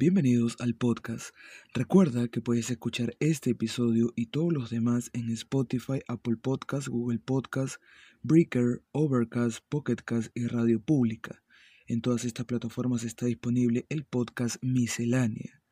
bienvenidos 0.00 0.56
al 0.60 0.74
podcast. 0.74 1.34
Recuerda 1.74 2.26
que 2.28 2.40
puedes 2.40 2.70
escuchar 2.70 3.14
este 3.20 3.50
episodio 3.50 4.14
y 4.16 4.28
todos 4.28 4.50
los 4.50 4.70
demás 4.70 5.10
en 5.12 5.28
Spotify, 5.28 6.00
Apple 6.08 6.38
Podcasts, 6.38 6.88
Google 6.88 7.18
Podcasts, 7.18 7.80
Breaker, 8.22 8.82
Overcast, 8.92 9.62
Pocketcast 9.68 10.34
y 10.34 10.46
Radio 10.46 10.80
Pública. 10.80 11.42
En 11.86 12.00
todas 12.00 12.24
estas 12.24 12.46
plataformas 12.46 13.04
está 13.04 13.26
disponible 13.26 13.84
el 13.90 14.06
podcast 14.06 14.56
Miscelánea. 14.62 15.62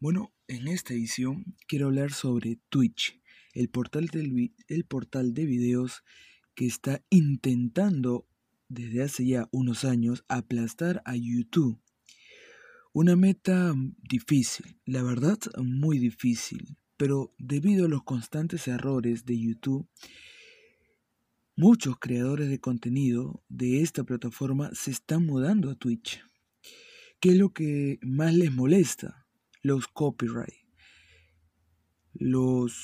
Bueno, 0.00 0.34
en 0.48 0.66
esta 0.66 0.92
edición 0.92 1.54
quiero 1.68 1.86
hablar 1.86 2.12
sobre 2.12 2.58
Twitch, 2.70 3.20
el 3.52 3.68
portal 3.68 4.08
de 4.08 5.46
videos 5.46 6.02
que 6.56 6.66
está 6.66 7.04
intentando 7.08 8.26
desde 8.68 9.04
hace 9.04 9.24
ya 9.24 9.48
unos 9.52 9.84
años 9.84 10.24
aplastar 10.26 11.02
a 11.04 11.14
YouTube 11.14 11.83
una 12.94 13.16
meta 13.16 13.74
difícil, 14.08 14.78
la 14.86 15.02
verdad 15.02 15.36
muy 15.60 15.98
difícil, 15.98 16.78
pero 16.96 17.34
debido 17.38 17.86
a 17.86 17.88
los 17.88 18.04
constantes 18.04 18.68
errores 18.68 19.24
de 19.24 19.36
YouTube, 19.36 19.88
muchos 21.56 21.98
creadores 21.98 22.48
de 22.48 22.60
contenido 22.60 23.42
de 23.48 23.82
esta 23.82 24.04
plataforma 24.04 24.70
se 24.74 24.92
están 24.92 25.26
mudando 25.26 25.72
a 25.72 25.74
Twitch. 25.74 26.22
¿Qué 27.18 27.30
es 27.30 27.36
lo 27.36 27.52
que 27.52 27.98
más 28.00 28.32
les 28.32 28.52
molesta? 28.52 29.26
Los 29.60 29.88
copyright, 29.88 30.54
los 32.12 32.76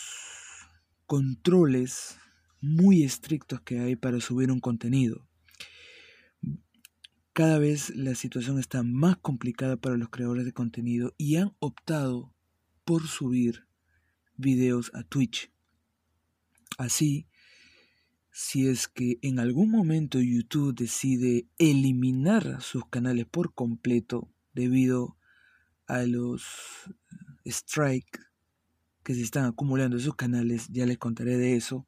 controles 1.07 2.19
muy 2.61 3.05
estrictos 3.05 3.61
que 3.61 3.79
hay 3.79 3.95
para 3.95 4.21
subir 4.21 4.51
un 4.51 4.59
contenido. 4.59 5.30
Cada 7.33 7.59
vez 7.59 7.95
la 7.95 8.15
situación 8.15 8.59
está 8.59 8.83
más 8.83 9.17
complicada 9.17 9.77
para 9.77 9.97
los 9.97 10.09
creadores 10.09 10.45
de 10.45 10.53
contenido 10.53 11.15
y 11.17 11.37
han 11.37 11.55
optado 11.61 12.35
por 12.85 13.07
subir 13.07 13.67
videos 14.37 14.91
a 14.95 15.05
Twitch. 15.05 15.53
Así, 16.77 17.29
si 18.33 18.67
es 18.67 18.89
que 18.89 19.19
en 19.23 19.39
algún 19.39 19.71
momento 19.71 20.19
YouTube 20.21 20.75
decide 20.75 21.47
eliminar 21.59 22.61
sus 22.63 22.87
canales 22.87 23.27
por 23.27 23.55
completo 23.55 24.29
debido 24.53 25.17
a 25.87 26.03
los 26.03 26.45
strikes 27.47 28.21
que 29.03 29.15
se 29.15 29.23
están 29.23 29.45
acumulando 29.45 29.97
en 29.97 30.03
sus 30.03 30.15
canales, 30.15 30.69
ya 30.69 30.87
les 30.87 30.99
contaré 30.99 31.37
de 31.37 31.57
eso, 31.57 31.87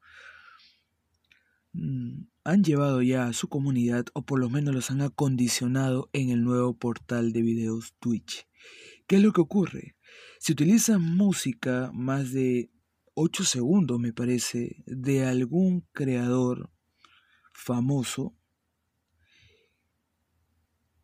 han 1.74 2.64
llevado 2.64 3.02
ya 3.02 3.26
a 3.26 3.32
su 3.32 3.48
comunidad 3.48 4.06
o 4.14 4.22
por 4.22 4.38
lo 4.38 4.50
menos 4.50 4.74
los 4.74 4.90
han 4.90 5.00
acondicionado 5.00 6.10
en 6.12 6.30
el 6.30 6.44
nuevo 6.44 6.76
portal 6.76 7.32
de 7.32 7.42
videos 7.42 7.94
Twitch. 7.98 8.46
¿Qué 9.06 9.16
es 9.16 9.22
lo 9.22 9.32
que 9.32 9.40
ocurre? 9.40 9.96
Si 10.38 10.52
utilizas 10.52 11.00
música 11.00 11.90
más 11.94 12.32
de 12.32 12.70
8 13.14 13.44
segundos, 13.44 14.00
me 14.00 14.12
parece, 14.12 14.82
de 14.86 15.24
algún 15.24 15.86
creador 15.92 16.70
famoso, 17.52 18.34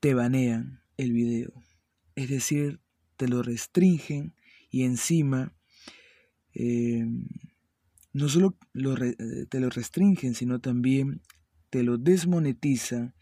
te 0.00 0.14
banean 0.14 0.82
el 0.97 1.12
video. 1.12 1.53
Es 2.14 2.28
decir, 2.28 2.80
te 3.16 3.28
lo 3.28 3.42
restringen 3.42 4.34
y 4.70 4.84
encima 4.84 5.55
eh, 6.55 7.06
no 8.19 8.28
solo 8.28 8.58
eh, 8.74 9.47
te 9.48 9.61
lo 9.61 9.70
restringen, 9.70 10.34
sino 10.34 10.60
también 10.60 11.22
te 11.70 11.82
lo 11.82 11.98
desmonetizan 11.98 13.15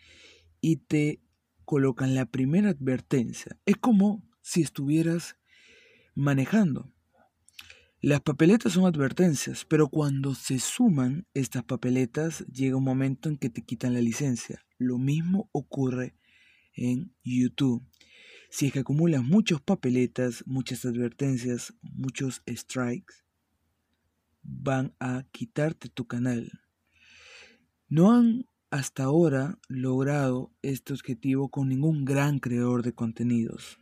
y 0.60 0.76
te 0.76 1.20
colocan 1.64 2.14
la 2.14 2.26
primera 2.26 2.70
advertencia. 2.70 3.58
Es 3.66 3.76
como 3.76 4.26
si 4.40 4.62
estuvieras 4.62 5.36
manejando. 6.14 6.92
Las 8.00 8.20
papeletas 8.20 8.72
son 8.72 8.86
advertencias, 8.86 9.64
pero 9.64 9.88
cuando 9.88 10.34
se 10.34 10.58
suman 10.58 11.26
estas 11.34 11.64
papeletas 11.64 12.46
llega 12.46 12.76
un 12.76 12.84
momento 12.84 13.28
en 13.28 13.36
que 13.36 13.50
te 13.50 13.62
quitan 13.62 13.94
la 13.94 14.00
licencia. 14.00 14.64
Lo 14.78 14.98
mismo 14.98 15.48
ocurre 15.52 16.14
en 16.74 17.14
YouTube. 17.22 17.86
Si 18.48 18.66
es 18.66 18.72
que 18.72 18.78
acumulas 18.78 19.22
muchas 19.22 19.60
papeletas, 19.60 20.44
muchas 20.46 20.84
advertencias, 20.84 21.74
muchos 21.82 22.42
strikes, 22.48 23.25
van 24.48 24.94
a 25.00 25.24
quitarte 25.32 25.88
tu 25.88 26.06
canal. 26.06 26.50
No 27.88 28.12
han 28.12 28.46
hasta 28.70 29.04
ahora 29.04 29.58
logrado 29.68 30.52
este 30.62 30.92
objetivo 30.92 31.48
con 31.48 31.68
ningún 31.68 32.04
gran 32.04 32.38
creador 32.38 32.82
de 32.82 32.92
contenidos, 32.92 33.78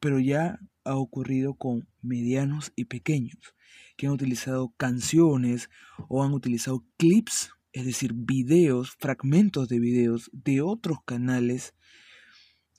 pero 0.00 0.18
ya 0.18 0.58
ha 0.84 0.96
ocurrido 0.96 1.54
con 1.54 1.88
medianos 2.02 2.72
y 2.76 2.86
pequeños 2.86 3.54
que 3.96 4.06
han 4.06 4.12
utilizado 4.12 4.74
canciones 4.76 5.70
o 6.08 6.22
han 6.22 6.32
utilizado 6.32 6.84
clips, 6.96 7.50
es 7.72 7.84
decir, 7.84 8.12
videos, 8.14 8.92
fragmentos 8.98 9.68
de 9.68 9.80
videos 9.80 10.30
de 10.32 10.60
otros 10.60 10.98
canales 11.04 11.74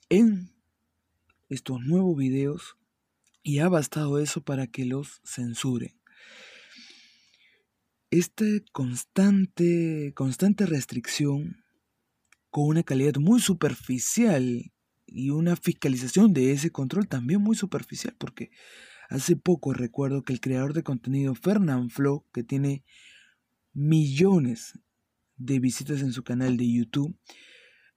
en 0.08 0.52
estos 1.48 1.80
nuevos 1.80 2.16
videos 2.16 2.76
y 3.42 3.60
ha 3.60 3.68
bastado 3.68 4.18
eso 4.18 4.42
para 4.42 4.66
que 4.66 4.84
los 4.84 5.20
censuren 5.24 5.97
esta 8.10 8.44
constante, 8.72 10.12
constante 10.14 10.66
restricción 10.66 11.64
con 12.50 12.68
una 12.68 12.82
calidad 12.82 13.16
muy 13.16 13.40
superficial 13.40 14.72
y 15.06 15.30
una 15.30 15.56
fiscalización 15.56 16.32
de 16.32 16.52
ese 16.52 16.70
control 16.70 17.08
también 17.08 17.42
muy 17.42 17.56
superficial, 17.56 18.14
porque 18.18 18.50
hace 19.10 19.36
poco 19.36 19.72
recuerdo 19.72 20.22
que 20.22 20.32
el 20.32 20.40
creador 20.40 20.72
de 20.72 20.82
contenido 20.82 21.34
Fernand 21.34 21.90
Flo, 21.90 22.26
que 22.32 22.42
tiene 22.42 22.84
millones 23.72 24.78
de 25.36 25.60
visitas 25.60 26.00
en 26.00 26.12
su 26.12 26.24
canal 26.24 26.56
de 26.56 26.70
YouTube, 26.70 27.16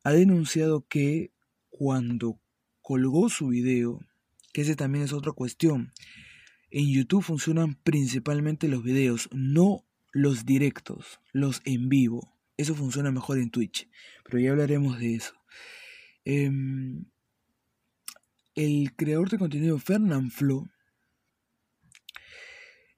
ha 0.04 0.12
denunciado 0.12 0.86
que 0.88 1.34
cuando 1.70 2.40
colgó 2.82 3.30
su 3.30 3.48
video, 3.48 4.00
que 4.54 4.62
ese 4.62 4.76
también 4.76 5.06
es 5.06 5.14
otra 5.14 5.32
cuestión, 5.32 5.94
en 6.70 6.90
YouTube 6.90 7.24
funcionan 7.24 7.76
principalmente 7.76 8.68
los 8.68 8.84
videos, 8.84 9.30
no 9.32 9.86
los 10.12 10.46
directos, 10.46 11.20
los 11.32 11.62
en 11.66 11.90
vivo. 11.90 12.38
Eso 12.58 12.76
funciona 12.76 13.12
mejor 13.12 13.40
en 13.40 13.50
Twitch, 13.50 13.90
pero 14.24 14.40
ya 14.40 14.52
hablaremos 14.52 15.00
de 15.00 15.16
eso. 15.16 15.34
Em, 16.26 17.06
el 18.56 18.96
creador 18.96 19.30
de 19.30 19.38
contenido 19.38 19.80
Fernand 19.80 20.30
Flo 20.32 20.70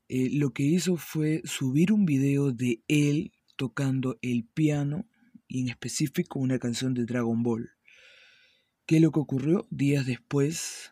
eh, 0.09 0.29
lo 0.31 0.53
que 0.53 0.63
hizo 0.63 0.97
fue 0.97 1.41
subir 1.45 1.91
un 1.91 2.05
video 2.05 2.51
de 2.51 2.83
él 2.87 3.31
tocando 3.55 4.19
el 4.21 4.45
piano 4.45 5.07
y 5.47 5.61
en 5.61 5.69
específico 5.69 6.39
una 6.39 6.59
canción 6.59 6.93
de 6.93 7.05
Dragon 7.05 7.41
Ball. 7.41 7.71
¿Qué 8.85 8.97
es 8.97 9.01
lo 9.01 9.11
que 9.11 9.19
ocurrió? 9.19 9.65
Días 9.71 10.05
después, 10.05 10.91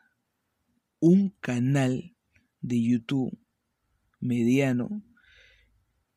un 0.99 1.35
canal 1.41 2.15
de 2.61 2.81
YouTube 2.81 3.38
mediano 4.19 5.03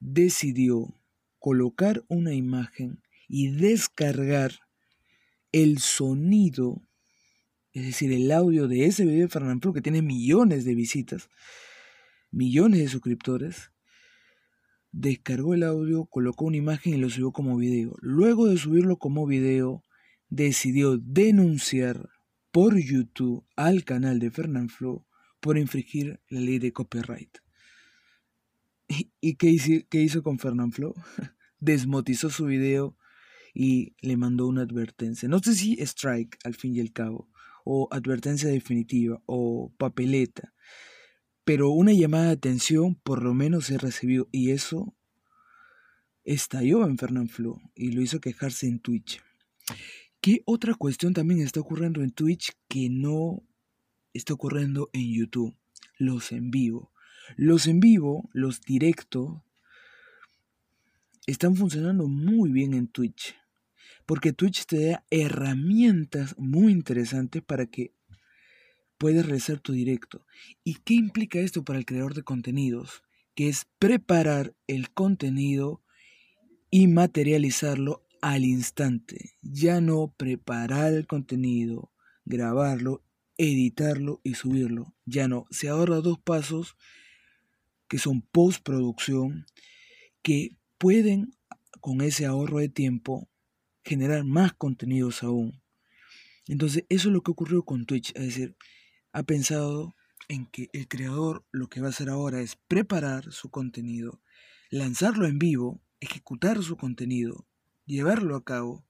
decidió 0.04 0.94
colocar 1.38 2.04
una 2.08 2.34
imagen 2.34 3.02
y 3.26 3.48
descargar 3.48 4.52
el 5.50 5.78
sonido, 5.78 6.82
es 7.72 7.86
decir, 7.86 8.12
el 8.12 8.30
audio 8.30 8.68
de 8.68 8.84
ese 8.84 9.04
video 9.04 9.22
de 9.22 9.28
Fernando 9.28 9.72
que 9.72 9.80
tiene 9.80 10.02
millones 10.02 10.64
de 10.66 10.74
visitas, 10.74 11.30
millones 12.30 12.80
de 12.80 12.88
suscriptores, 12.88 13.70
descargó 14.92 15.54
el 15.54 15.62
audio, 15.62 16.04
colocó 16.04 16.44
una 16.44 16.58
imagen 16.58 16.94
y 16.94 16.98
lo 16.98 17.08
subió 17.08 17.32
como 17.32 17.56
video. 17.56 17.96
Luego 18.00 18.46
de 18.46 18.58
subirlo 18.58 18.98
como 18.98 19.26
video, 19.26 19.82
decidió 20.28 20.98
denunciar 20.98 22.10
por 22.50 22.76
YouTube 22.76 23.44
al 23.56 23.84
canal 23.84 24.18
de 24.18 24.30
Fernand 24.30 24.70
Flo 24.70 25.06
por 25.40 25.56
infringir 25.56 26.20
la 26.28 26.40
ley 26.40 26.58
de 26.58 26.72
copyright. 26.72 27.43
¿Y 29.20 29.36
qué 29.36 29.48
hizo, 29.48 29.86
qué 29.88 30.02
hizo 30.02 30.22
con 30.22 30.38
Flo? 30.38 30.94
Desmotizó 31.60 32.30
su 32.30 32.46
video 32.46 32.96
y 33.54 33.94
le 34.00 34.16
mandó 34.16 34.46
una 34.46 34.62
advertencia. 34.62 35.28
No 35.28 35.38
sé 35.38 35.54
si 35.54 35.74
strike 35.80 36.38
al 36.44 36.54
fin 36.54 36.74
y 36.76 36.80
al 36.80 36.92
cabo, 36.92 37.30
o 37.64 37.88
advertencia 37.90 38.48
definitiva, 38.50 39.22
o 39.26 39.72
papeleta. 39.78 40.52
Pero 41.44 41.70
una 41.70 41.92
llamada 41.92 42.26
de 42.26 42.32
atención 42.32 42.96
por 42.96 43.22
lo 43.22 43.34
menos 43.34 43.66
se 43.66 43.78
recibió 43.78 44.28
y 44.32 44.50
eso 44.50 44.94
estalló 46.24 46.84
en 46.86 47.28
Flo 47.28 47.60
y 47.74 47.92
lo 47.92 48.02
hizo 48.02 48.20
quejarse 48.20 48.66
en 48.66 48.80
Twitch. 48.80 49.22
¿Qué 50.20 50.42
otra 50.46 50.74
cuestión 50.74 51.12
también 51.12 51.40
está 51.40 51.60
ocurriendo 51.60 52.02
en 52.02 52.10
Twitch 52.10 52.52
que 52.66 52.88
no 52.88 53.42
está 54.14 54.32
ocurriendo 54.32 54.88
en 54.94 55.12
YouTube? 55.12 55.54
Los 55.98 56.32
en 56.32 56.50
vivo. 56.50 56.93
Los 57.36 57.66
en 57.66 57.80
vivo, 57.80 58.28
los 58.32 58.60
directos, 58.60 59.40
están 61.26 61.56
funcionando 61.56 62.06
muy 62.06 62.50
bien 62.50 62.74
en 62.74 62.88
Twitch. 62.88 63.36
Porque 64.06 64.32
Twitch 64.32 64.66
te 64.66 64.90
da 64.90 65.04
herramientas 65.10 66.34
muy 66.38 66.72
interesantes 66.72 67.42
para 67.42 67.66
que 67.66 67.92
puedes 68.98 69.24
realizar 69.24 69.58
tu 69.60 69.72
directo. 69.72 70.26
¿Y 70.62 70.74
qué 70.76 70.94
implica 70.94 71.38
esto 71.38 71.64
para 71.64 71.78
el 71.78 71.86
creador 71.86 72.14
de 72.14 72.22
contenidos? 72.22 73.02
Que 73.34 73.48
es 73.48 73.66
preparar 73.78 74.54
el 74.66 74.90
contenido 74.90 75.82
y 76.70 76.86
materializarlo 76.86 78.06
al 78.20 78.44
instante. 78.44 79.36
Ya 79.42 79.80
no 79.80 80.12
preparar 80.16 80.92
el 80.92 81.06
contenido, 81.06 81.90
grabarlo, 82.24 83.02
editarlo 83.38 84.20
y 84.22 84.34
subirlo. 84.34 84.94
Ya 85.06 85.28
no. 85.28 85.46
Se 85.50 85.68
ahorra 85.68 85.96
dos 85.96 86.18
pasos 86.18 86.76
que 87.94 88.00
son 88.00 88.22
postproducción 88.22 89.46
que 90.20 90.56
pueden 90.78 91.36
con 91.80 92.00
ese 92.00 92.26
ahorro 92.26 92.58
de 92.58 92.68
tiempo 92.68 93.28
generar 93.84 94.24
más 94.24 94.52
contenidos 94.52 95.22
aún. 95.22 95.62
Entonces, 96.48 96.86
eso 96.88 97.08
es 97.08 97.12
lo 97.14 97.22
que 97.22 97.30
ocurrió 97.30 97.62
con 97.62 97.86
Twitch. 97.86 98.10
Es 98.16 98.24
decir, 98.24 98.56
ha 99.12 99.22
pensado 99.22 99.94
en 100.26 100.46
que 100.46 100.70
el 100.72 100.88
creador 100.88 101.46
lo 101.52 101.68
que 101.68 101.80
va 101.80 101.86
a 101.86 101.90
hacer 101.90 102.08
ahora 102.08 102.40
es 102.40 102.56
preparar 102.56 103.30
su 103.30 103.48
contenido, 103.50 104.20
lanzarlo 104.70 105.28
en 105.28 105.38
vivo, 105.38 105.80
ejecutar 106.00 106.64
su 106.64 106.76
contenido, 106.76 107.46
llevarlo 107.86 108.34
a 108.34 108.42
cabo 108.42 108.84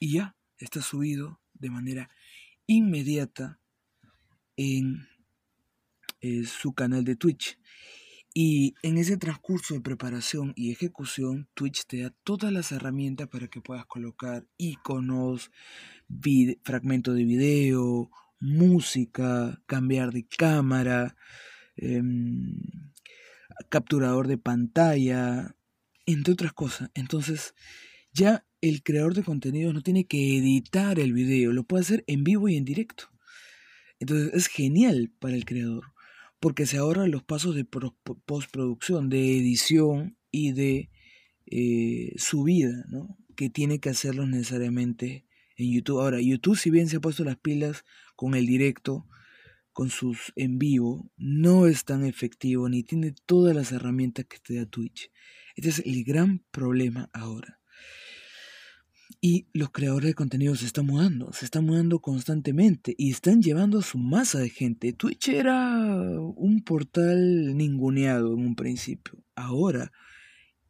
y 0.00 0.14
ya 0.14 0.36
está 0.58 0.82
subido 0.82 1.40
de 1.54 1.70
manera 1.70 2.10
inmediata 2.66 3.60
en 4.56 5.11
eh, 6.22 6.44
su 6.44 6.72
canal 6.72 7.04
de 7.04 7.16
Twitch. 7.16 7.58
Y 8.34 8.74
en 8.82 8.96
ese 8.96 9.16
transcurso 9.16 9.74
de 9.74 9.80
preparación 9.80 10.52
y 10.56 10.70
ejecución, 10.70 11.48
Twitch 11.54 11.84
te 11.86 12.02
da 12.02 12.14
todas 12.24 12.52
las 12.52 12.72
herramientas 12.72 13.28
para 13.28 13.48
que 13.48 13.60
puedas 13.60 13.84
colocar 13.86 14.46
iconos, 14.56 15.50
fragmentos 16.62 17.14
de 17.16 17.24
video, 17.24 18.10
música, 18.40 19.60
cambiar 19.66 20.12
de 20.12 20.26
cámara, 20.26 21.16
em, 21.76 22.56
capturador 23.68 24.28
de 24.28 24.38
pantalla, 24.38 25.56
entre 26.06 26.34
otras 26.34 26.52
cosas. 26.52 26.90
Entonces, 26.94 27.54
ya 28.12 28.46
el 28.60 28.82
creador 28.82 29.14
de 29.14 29.24
contenidos 29.24 29.74
no 29.74 29.82
tiene 29.82 30.06
que 30.06 30.38
editar 30.38 30.98
el 31.00 31.12
video, 31.12 31.52
lo 31.52 31.64
puede 31.64 31.82
hacer 31.82 32.04
en 32.06 32.24
vivo 32.24 32.48
y 32.48 32.56
en 32.56 32.64
directo. 32.64 33.10
Entonces, 33.98 34.32
es 34.34 34.46
genial 34.46 35.12
para 35.18 35.34
el 35.34 35.44
creador 35.44 35.91
porque 36.42 36.66
se 36.66 36.78
ahorran 36.78 37.12
los 37.12 37.22
pasos 37.22 37.54
de 37.54 37.64
postproducción, 37.64 39.08
de 39.08 39.38
edición 39.38 40.16
y 40.32 40.50
de 40.50 40.90
eh, 41.46 42.14
subida, 42.16 42.84
¿no? 42.88 43.16
que 43.36 43.48
tiene 43.48 43.78
que 43.78 43.90
hacerlo 43.90 44.26
necesariamente 44.26 45.24
en 45.56 45.72
YouTube. 45.72 46.00
Ahora, 46.00 46.20
YouTube 46.20 46.58
si 46.58 46.70
bien 46.70 46.88
se 46.88 46.96
ha 46.96 47.00
puesto 47.00 47.22
las 47.22 47.36
pilas 47.36 47.84
con 48.16 48.34
el 48.34 48.46
directo, 48.46 49.06
con 49.72 49.88
sus 49.88 50.32
en 50.34 50.58
vivo, 50.58 51.12
no 51.16 51.68
es 51.68 51.84
tan 51.84 52.04
efectivo 52.04 52.68
ni 52.68 52.82
tiene 52.82 53.14
todas 53.24 53.54
las 53.54 53.70
herramientas 53.70 54.24
que 54.24 54.38
te 54.40 54.56
da 54.56 54.66
Twitch. 54.66 55.12
Este 55.54 55.68
es 55.68 55.78
el 55.86 56.02
gran 56.02 56.40
problema 56.50 57.08
ahora. 57.12 57.61
Y 59.24 59.46
los 59.52 59.70
creadores 59.70 60.08
de 60.08 60.14
contenido 60.14 60.56
se 60.56 60.66
están 60.66 60.86
mudando, 60.86 61.32
se 61.32 61.44
están 61.44 61.64
mudando 61.64 62.00
constantemente 62.00 62.92
y 62.98 63.12
están 63.12 63.40
llevando 63.40 63.78
a 63.78 63.82
su 63.82 63.96
masa 63.96 64.40
de 64.40 64.50
gente. 64.50 64.92
Twitch 64.92 65.28
era 65.28 65.78
un 65.78 66.64
portal 66.64 67.56
ninguneado 67.56 68.32
en 68.32 68.40
un 68.40 68.56
principio. 68.56 69.22
Ahora, 69.36 69.92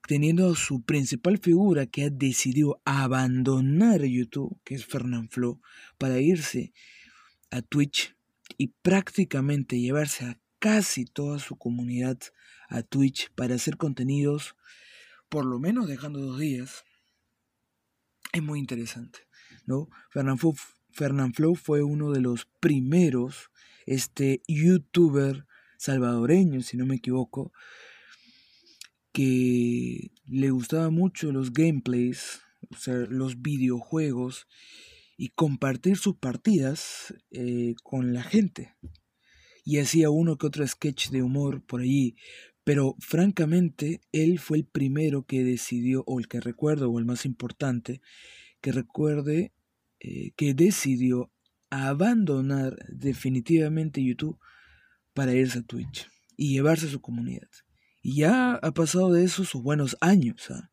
teniendo 0.06 0.52
a 0.52 0.54
su 0.54 0.82
principal 0.82 1.38
figura 1.38 1.86
que 1.86 2.04
ha 2.04 2.10
decidido 2.10 2.82
abandonar 2.84 4.04
YouTube, 4.04 4.60
que 4.64 4.74
es 4.74 4.84
Fernand 4.84 5.30
Flo, 5.30 5.58
para 5.96 6.20
irse 6.20 6.74
a 7.50 7.62
Twitch 7.62 8.14
y 8.58 8.66
prácticamente 8.82 9.80
llevarse 9.80 10.26
a 10.26 10.38
casi 10.58 11.06
toda 11.06 11.38
su 11.38 11.56
comunidad 11.56 12.18
a 12.68 12.82
Twitch 12.82 13.30
para 13.34 13.54
hacer 13.54 13.78
contenidos, 13.78 14.56
por 15.30 15.46
lo 15.46 15.58
menos 15.58 15.88
dejando 15.88 16.20
dos 16.20 16.38
días 16.38 16.84
es 18.32 18.42
muy 18.42 18.58
interesante, 18.58 19.20
¿no? 19.66 19.88
Fernand 20.10 21.34
Flow 21.34 21.54
fue 21.54 21.82
uno 21.82 22.10
de 22.10 22.20
los 22.20 22.46
primeros 22.60 23.50
este, 23.86 24.42
youtuber 24.48 25.46
salvadoreño, 25.78 26.62
si 26.62 26.76
no 26.76 26.86
me 26.86 26.96
equivoco, 26.96 27.52
que 29.12 30.12
le 30.26 30.50
gustaba 30.50 30.90
mucho 30.90 31.32
los 31.32 31.52
gameplays, 31.52 32.40
o 32.70 32.76
sea, 32.76 32.94
los 32.94 33.42
videojuegos 33.42 34.46
y 35.16 35.30
compartir 35.30 35.98
sus 35.98 36.16
partidas 36.16 37.14
eh, 37.30 37.74
con 37.82 38.14
la 38.14 38.22
gente. 38.22 38.74
Y 39.64 39.78
hacía 39.78 40.10
uno 40.10 40.38
que 40.38 40.46
otro 40.46 40.66
sketch 40.66 41.10
de 41.10 41.22
humor 41.22 41.64
por 41.64 41.82
allí. 41.82 42.16
Pero 42.64 42.94
francamente, 43.00 44.00
él 44.12 44.38
fue 44.38 44.58
el 44.58 44.64
primero 44.64 45.24
que 45.24 45.42
decidió, 45.42 46.04
o 46.06 46.20
el 46.20 46.28
que 46.28 46.40
recuerdo, 46.40 46.90
o 46.90 46.98
el 46.98 47.04
más 47.04 47.26
importante, 47.26 48.00
que 48.60 48.72
recuerde 48.72 49.52
eh, 50.00 50.32
que 50.36 50.54
decidió 50.54 51.30
abandonar 51.70 52.76
definitivamente 52.88 54.04
YouTube 54.04 54.38
para 55.14 55.32
irse 55.32 55.60
a 55.60 55.62
Twitch 55.62 56.08
y 56.36 56.52
llevarse 56.52 56.86
a 56.86 56.90
su 56.90 57.00
comunidad. 57.00 57.48
Y 58.02 58.16
ya 58.16 58.54
ha 58.54 58.72
pasado 58.72 59.12
de 59.12 59.24
eso 59.24 59.44
sus 59.44 59.62
buenos 59.62 59.96
años. 60.00 60.50
¿ah? 60.50 60.70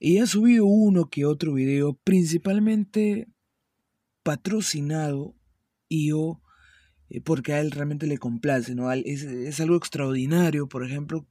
Y 0.00 0.18
ha 0.18 0.26
subido 0.26 0.64
uno 0.64 1.08
que 1.10 1.24
otro 1.24 1.54
video, 1.54 1.94
principalmente 2.02 3.28
patrocinado 4.22 5.36
y 5.88 6.12
o 6.12 6.42
eh, 7.08 7.20
porque 7.20 7.52
a 7.52 7.60
él 7.60 7.70
realmente 7.70 8.06
le 8.06 8.18
complace, 8.18 8.74
¿no? 8.74 8.90
Es, 8.92 9.22
es 9.22 9.60
algo 9.60 9.76
extraordinario, 9.76 10.68
por 10.68 10.84
ejemplo, 10.84 11.26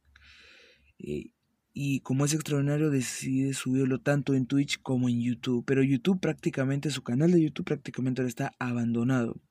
eh, 1.00 1.32
y 1.78 2.00
como 2.00 2.24
es 2.24 2.34
extraordinario 2.34 2.90
decide 2.90 3.54
subirlo 3.54 4.00
tanto 4.00 4.34
en 4.34 4.46
Twitch 4.46 4.82
como 4.82 5.10
en 5.10 5.22
YouTube, 5.22 5.66
pero 5.68 5.84
YouTube 5.84 6.22
prácticamente, 6.22 6.90
su 6.90 7.04
canal 7.04 7.32
de 7.32 7.42
YouTube 7.42 7.66
prácticamente 7.66 8.22
ahora 8.22 8.30
está 8.30 8.56
abandonado. 8.60 9.42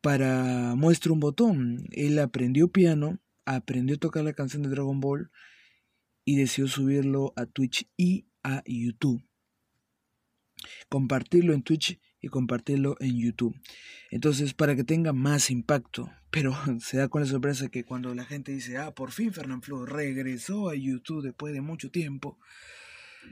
Para 0.00 0.74
muestra 0.76 1.12
un 1.12 1.20
botón, 1.20 1.84
él 1.90 2.18
aprendió 2.20 2.68
piano, 2.68 3.20
aprendió 3.44 3.96
a 3.96 3.98
tocar 3.98 4.24
la 4.24 4.32
canción 4.32 4.62
de 4.62 4.70
Dragon 4.70 4.98
Ball 5.00 5.30
y 6.24 6.36
decidió 6.36 6.68
subirlo 6.68 7.34
a 7.36 7.44
Twitch 7.44 7.86
y 7.98 8.26
a 8.42 8.62
YouTube. 8.64 9.22
Compartirlo 10.88 11.52
en 11.52 11.62
Twitch 11.62 12.00
y 12.26 12.28
compartirlo 12.28 12.96
en 13.00 13.18
YouTube. 13.18 13.56
Entonces, 14.10 14.54
para 14.54 14.76
que 14.76 14.84
tenga 14.84 15.12
más 15.12 15.50
impacto, 15.50 16.10
pero 16.30 16.54
se 16.80 16.98
da 16.98 17.08
con 17.08 17.22
la 17.22 17.26
sorpresa 17.26 17.68
que 17.68 17.84
cuando 17.84 18.14
la 18.14 18.24
gente 18.24 18.52
dice, 18.52 18.76
ah, 18.78 18.94
por 18.94 19.12
fin 19.12 19.32
Fernand 19.32 19.62
Flo 19.62 19.86
regresó 19.86 20.68
a 20.68 20.74
YouTube 20.74 21.22
después 21.22 21.54
de 21.54 21.60
mucho 21.60 21.90
tiempo, 21.90 22.38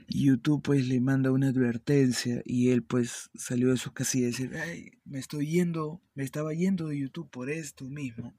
YouTube 0.07 0.61
pues 0.61 0.87
le 0.87 0.99
manda 0.99 1.31
una 1.31 1.49
advertencia 1.49 2.41
y 2.45 2.69
él 2.69 2.83
pues 2.83 3.29
salió 3.35 3.69
de 3.69 3.77
su 3.77 3.93
casilla 3.93 4.27
y 4.27 4.31
decir, 4.31 4.51
ay, 4.57 4.91
me 5.05 5.19
estoy 5.19 5.47
yendo, 5.47 6.01
me 6.13 6.23
estaba 6.23 6.53
yendo 6.53 6.87
de 6.87 6.99
YouTube 6.99 7.29
por 7.29 7.49
esto 7.49 7.85
mismo. 7.85 8.37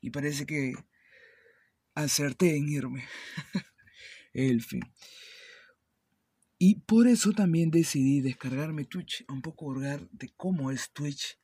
Y 0.00 0.10
parece 0.10 0.46
que 0.46 0.74
acerté 1.94 2.56
en 2.56 2.68
irme. 2.68 3.04
el 4.32 4.62
fin. 4.62 4.82
Y 6.62 6.74
por 6.74 7.08
eso 7.08 7.32
también 7.32 7.70
decidí 7.70 8.20
descargarme 8.20 8.84
Twitch, 8.84 9.24
un 9.30 9.40
poco 9.40 9.64
hurgar 9.64 10.06
de 10.10 10.28
cómo 10.36 10.70
es 10.70 10.90
Twitch. 10.92 11.38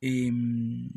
Em, 0.00 0.88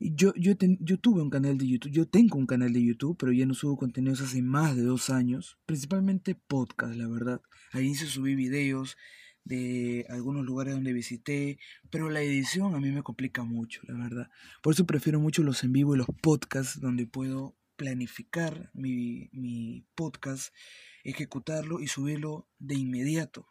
yo, 0.00 0.32
yo, 0.36 0.54
yo 0.80 0.98
tuve 0.98 1.20
un 1.20 1.28
canal 1.28 1.58
de 1.58 1.68
YouTube, 1.68 1.92
yo 1.92 2.08
tengo 2.08 2.38
un 2.38 2.46
canal 2.46 2.72
de 2.72 2.82
YouTube, 2.82 3.18
pero 3.18 3.32
ya 3.32 3.44
no 3.44 3.52
subo 3.52 3.76
contenidos 3.76 4.22
hace 4.22 4.40
más 4.40 4.74
de 4.74 4.82
dos 4.82 5.10
años, 5.10 5.58
principalmente 5.66 6.34
podcast, 6.34 6.94
la 6.94 7.06
verdad. 7.06 7.42
Ahí 7.70 7.94
se 7.94 8.06
subí 8.06 8.34
videos 8.34 8.96
de 9.44 10.06
algunos 10.08 10.46
lugares 10.46 10.72
donde 10.72 10.94
visité, 10.94 11.58
pero 11.90 12.08
la 12.08 12.22
edición 12.22 12.74
a 12.74 12.80
mí 12.80 12.90
me 12.92 13.02
complica 13.02 13.44
mucho, 13.44 13.82
la 13.84 13.98
verdad. 13.98 14.30
Por 14.62 14.72
eso 14.72 14.86
prefiero 14.86 15.20
mucho 15.20 15.42
los 15.42 15.64
en 15.64 15.72
vivo 15.74 15.94
y 15.94 15.98
los 15.98 16.08
podcasts, 16.22 16.80
donde 16.80 17.06
puedo 17.06 17.58
planificar 17.76 18.70
mi, 18.72 19.28
mi 19.32 19.84
podcast 19.94 20.54
ejecutarlo 21.04 21.80
y 21.80 21.86
subirlo 21.86 22.46
de 22.58 22.74
inmediato. 22.74 23.46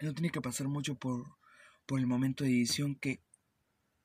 No 0.00 0.14
tiene 0.14 0.30
que 0.30 0.40
pasar 0.40 0.68
mucho 0.68 0.94
por, 0.94 1.26
por 1.86 2.00
el 2.00 2.06
momento 2.06 2.44
de 2.44 2.50
edición 2.50 2.94
que, 2.94 3.20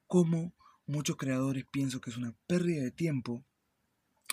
como 0.08 0.54
muchos 0.86 1.16
creadores, 1.16 1.66
pienso 1.72 2.02
que 2.02 2.10
es 2.10 2.18
una 2.18 2.36
pérdida 2.48 2.84
de 2.84 2.92
tiempo. 2.92 3.46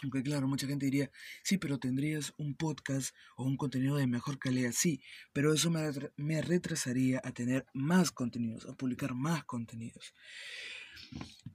Aunque 0.02 0.22
claro, 0.22 0.48
mucha 0.48 0.66
gente 0.66 0.86
diría, 0.86 1.12
sí, 1.44 1.58
pero 1.58 1.78
tendrías 1.78 2.34
un 2.36 2.56
podcast 2.56 3.14
o 3.36 3.44
un 3.44 3.56
contenido 3.56 3.96
de 3.96 4.08
mejor 4.08 4.38
calidad, 4.38 4.72
sí, 4.72 5.00
pero 5.32 5.52
eso 5.52 5.70
me, 5.70 5.80
me 6.16 6.42
retrasaría 6.42 7.20
a 7.22 7.30
tener 7.30 7.66
más 7.72 8.10
contenidos, 8.10 8.66
a 8.66 8.74
publicar 8.74 9.14
más 9.14 9.44
contenidos. 9.44 10.12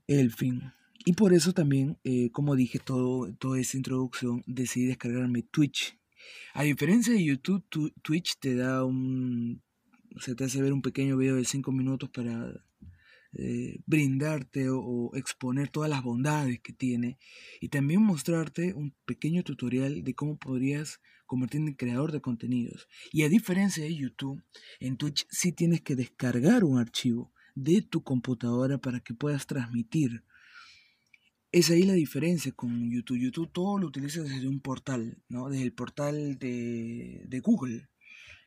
El 0.06 0.32
fin. 0.32 0.72
Y 1.04 1.12
por 1.12 1.32
eso 1.34 1.52
también, 1.52 1.98
eh, 2.04 2.30
como 2.32 2.56
dije 2.56 2.78
todo, 2.78 3.32
toda 3.34 3.60
esa 3.60 3.76
introducción, 3.76 4.42
decidí 4.46 4.86
descargarme 4.86 5.42
Twitch 5.42 5.97
a 6.54 6.62
diferencia 6.62 7.12
de 7.12 7.24
YouTube, 7.24 7.64
Twitch 8.02 8.38
te 8.38 8.54
da 8.54 8.84
un. 8.84 9.62
O 10.16 10.20
sea, 10.20 10.34
te 10.34 10.44
hace 10.44 10.62
ver 10.62 10.72
un 10.72 10.82
pequeño 10.82 11.16
video 11.16 11.36
de 11.36 11.44
5 11.44 11.70
minutos 11.70 12.08
para 12.10 12.52
eh, 13.34 13.80
brindarte 13.86 14.68
o, 14.70 15.10
exponer 15.14 15.68
todas 15.68 15.90
las 15.90 16.02
bondades 16.02 16.60
que 16.60 16.72
tiene 16.72 17.18
y 17.60 17.68
también 17.68 18.02
mostrarte 18.02 18.72
un 18.72 18.94
pequeño 19.04 19.42
tutorial 19.42 20.02
de 20.02 20.14
cómo 20.14 20.38
podrías 20.38 21.00
convertirte 21.26 21.68
en 21.68 21.74
creador 21.74 22.10
de 22.10 22.22
contenidos. 22.22 22.88
Y 23.12 23.22
a 23.24 23.28
diferencia 23.28 23.84
de 23.84 23.94
YouTube, 23.94 24.42
en 24.80 24.96
Twitch 24.96 25.26
sí 25.30 25.52
tienes 25.52 25.82
que 25.82 25.94
descargar 25.94 26.64
un 26.64 26.78
archivo 26.78 27.32
de 27.54 27.82
tu 27.82 28.02
computadora 28.02 28.78
para 28.78 29.00
que 29.00 29.14
puedas 29.14 29.46
transmitir. 29.46 30.24
Es 31.50 31.70
ahí 31.70 31.84
la 31.84 31.94
diferencia 31.94 32.52
con 32.52 32.90
YouTube. 32.90 33.18
YouTube 33.18 33.50
todo 33.52 33.78
lo 33.78 33.86
utilizas 33.86 34.28
desde 34.28 34.48
un 34.48 34.60
portal, 34.60 35.22
¿no? 35.28 35.48
Desde 35.48 35.64
el 35.64 35.72
portal 35.72 36.38
de, 36.38 37.24
de 37.26 37.40
Google 37.40 37.88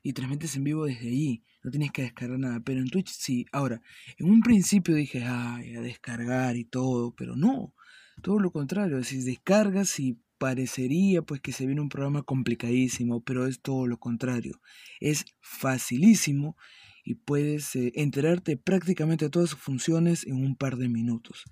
y 0.03 0.13
transmites 0.13 0.55
en 0.55 0.63
vivo 0.63 0.85
desde 0.85 1.07
allí. 1.07 1.43
No 1.63 1.71
tienes 1.71 1.91
que 1.91 2.03
descargar 2.03 2.39
nada. 2.39 2.59
Pero 2.63 2.79
en 2.79 2.89
Twitch 2.89 3.09
sí. 3.09 3.45
Ahora, 3.51 3.81
en 4.17 4.29
un 4.29 4.41
principio 4.41 4.95
dije, 4.95 5.23
ay, 5.23 5.75
a 5.75 5.81
descargar 5.81 6.55
y 6.57 6.65
todo. 6.65 7.15
Pero 7.15 7.35
no. 7.35 7.73
Todo 8.21 8.39
lo 8.39 8.51
contrario. 8.51 9.03
Si 9.03 9.23
descargas 9.23 9.99
y 9.99 10.19
parecería 10.37 11.21
pues 11.21 11.39
que 11.41 11.51
se 11.51 11.65
viene 11.65 11.81
un 11.81 11.89
programa 11.89 12.23
complicadísimo. 12.23 13.23
Pero 13.23 13.47
es 13.47 13.61
todo 13.61 13.87
lo 13.87 13.99
contrario. 13.99 14.61
Es 14.99 15.25
facilísimo 15.39 16.55
y 17.03 17.15
puedes 17.15 17.75
eh, 17.75 17.91
enterarte 17.95 18.57
prácticamente 18.57 19.25
de 19.25 19.31
todas 19.31 19.49
sus 19.49 19.59
funciones 19.59 20.25
en 20.27 20.35
un 20.35 20.55
par 20.55 20.77
de 20.77 20.87
minutos. 20.87 21.45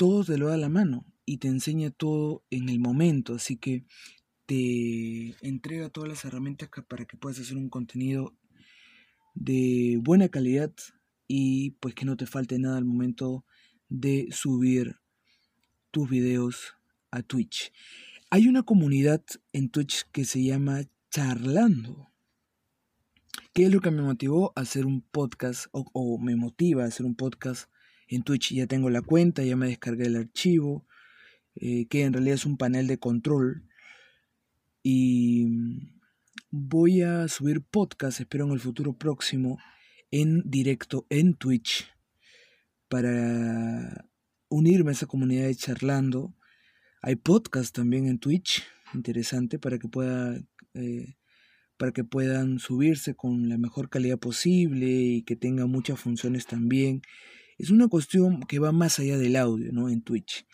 Todo 0.00 0.24
te 0.24 0.38
lo 0.38 0.48
da 0.48 0.56
la 0.56 0.70
mano 0.70 1.04
y 1.26 1.36
te 1.36 1.48
enseña 1.48 1.90
todo 1.90 2.42
en 2.48 2.70
el 2.70 2.80
momento. 2.80 3.34
Así 3.34 3.58
que 3.58 3.84
te 4.46 5.34
entrega 5.46 5.90
todas 5.90 6.08
las 6.08 6.24
herramientas 6.24 6.70
para 6.88 7.04
que 7.04 7.18
puedas 7.18 7.38
hacer 7.38 7.58
un 7.58 7.68
contenido 7.68 8.34
de 9.34 10.00
buena 10.02 10.30
calidad 10.30 10.72
y 11.28 11.72
pues 11.72 11.94
que 11.94 12.06
no 12.06 12.16
te 12.16 12.24
falte 12.24 12.58
nada 12.58 12.78
al 12.78 12.86
momento 12.86 13.44
de 13.90 14.28
subir 14.30 14.96
tus 15.90 16.08
videos 16.08 16.76
a 17.10 17.22
Twitch. 17.22 17.70
Hay 18.30 18.48
una 18.48 18.62
comunidad 18.62 19.22
en 19.52 19.68
Twitch 19.68 20.06
que 20.12 20.24
se 20.24 20.42
llama 20.42 20.80
Charlando. 21.10 22.08
¿Qué 23.52 23.66
es 23.66 23.70
lo 23.70 23.82
que 23.82 23.90
me 23.90 24.00
motivó 24.00 24.54
a 24.56 24.62
hacer 24.62 24.86
un 24.86 25.02
podcast 25.02 25.66
o, 25.72 26.18
me 26.18 26.36
motiva 26.36 26.84
a 26.84 26.86
hacer 26.86 27.04
un 27.04 27.16
podcast 27.16 27.70
en 28.10 28.22
Twitch? 28.22 28.52
Ya 28.52 28.66
tengo 28.66 28.90
la 28.90 29.02
cuenta, 29.02 29.42
ya 29.42 29.56
me 29.56 29.68
descargué 29.68 30.06
el 30.06 30.16
archivo, 30.16 30.86
eh, 31.54 31.86
que 31.88 32.02
en 32.02 32.12
realidad 32.12 32.34
es 32.34 32.46
un 32.46 32.56
panel 32.56 32.86
de 32.86 32.98
control 32.98 33.66
y 34.82 35.46
voy 36.50 37.02
a 37.02 37.28
subir 37.28 37.62
podcast, 37.62 38.20
espero 38.20 38.46
en 38.46 38.52
el 38.52 38.60
futuro 38.60 38.94
próximo, 38.94 39.58
en 40.10 40.42
directo 40.44 41.06
en 41.10 41.34
Twitch 41.34 41.88
para 42.88 44.08
unirme 44.48 44.90
a 44.90 44.92
esa 44.92 45.06
comunidad 45.06 45.46
de 45.46 45.54
charlando. 45.54 46.34
Hay 47.02 47.16
podcast 47.16 47.74
también 47.74 48.06
en 48.06 48.18
Twitch, 48.18 48.64
interesante, 48.94 49.58
para 49.58 49.78
que 49.78 49.88
pueda 49.88 50.40
eh, 50.74 51.16
para 51.76 51.92
que 51.92 52.04
puedan 52.04 52.58
subirse 52.58 53.14
con 53.14 53.48
la 53.48 53.56
mejor 53.56 53.88
calidad 53.88 54.18
posible 54.18 54.86
y 54.86 55.22
que 55.22 55.34
tenga 55.34 55.64
muchas 55.64 55.98
funciones 55.98 56.46
también. 56.46 57.00
Es 57.60 57.70
una 57.70 57.88
cuestión 57.88 58.40
que 58.44 58.58
va 58.58 58.72
más 58.72 58.98
allá 58.98 59.18
del 59.18 59.36
audio, 59.36 59.70
¿no? 59.70 59.90
En 59.90 60.00
Twitch. 60.00 60.46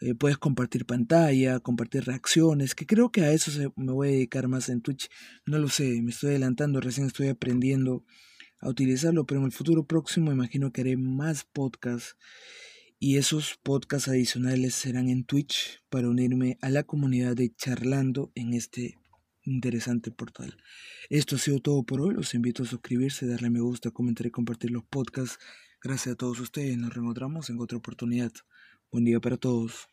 Eh, 0.00 0.14
puedes 0.14 0.38
compartir 0.38 0.86
pantalla, 0.86 1.60
compartir 1.60 2.04
reacciones, 2.04 2.74
que 2.74 2.86
creo 2.86 3.12
que 3.12 3.20
a 3.20 3.32
eso 3.32 3.72
me 3.76 3.92
voy 3.92 4.08
a 4.08 4.12
dedicar 4.12 4.48
más 4.48 4.70
en 4.70 4.80
Twitch. 4.80 5.10
No 5.44 5.58
lo 5.58 5.68
sé, 5.68 6.00
me 6.00 6.12
estoy 6.12 6.30
adelantando, 6.30 6.80
recién 6.80 7.06
estoy 7.06 7.28
aprendiendo 7.28 8.04
a 8.60 8.70
utilizarlo, 8.70 9.26
pero 9.26 9.40
en 9.40 9.46
el 9.46 9.52
futuro 9.52 9.86
próximo 9.86 10.32
imagino 10.32 10.72
que 10.72 10.80
haré 10.80 10.96
más 10.96 11.44
podcasts 11.44 12.16
y 12.98 13.18
esos 13.18 13.58
podcasts 13.62 14.08
adicionales 14.08 14.74
serán 14.74 15.10
en 15.10 15.24
Twitch 15.24 15.82
para 15.90 16.08
unirme 16.08 16.56
a 16.62 16.70
la 16.70 16.84
comunidad 16.84 17.36
de 17.36 17.54
charlando 17.54 18.32
en 18.34 18.54
este 18.54 18.96
interesante 19.42 20.10
portal. 20.10 20.56
Esto 21.10 21.36
ha 21.36 21.38
sido 21.38 21.60
todo 21.60 21.82
por 21.82 22.00
hoy. 22.00 22.14
Los 22.14 22.34
invito 22.34 22.62
a 22.62 22.66
suscribirse, 22.66 23.26
darle 23.26 23.50
me 23.50 23.60
gusta, 23.60 23.90
comentar 23.90 24.26
y 24.26 24.30
compartir 24.30 24.70
los 24.70 24.84
podcasts. 24.84 25.38
Gracias 25.84 26.14
a 26.14 26.16
todos 26.16 26.40
ustedes. 26.40 26.78
Nos 26.78 26.94
reencontramos 26.94 27.50
en 27.50 27.60
otra 27.60 27.76
oportunidad. 27.76 28.32
Buen 28.90 29.04
día 29.04 29.20
para 29.20 29.36
todos. 29.36 29.86